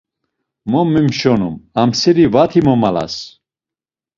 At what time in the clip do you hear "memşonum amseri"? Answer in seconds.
0.93-2.25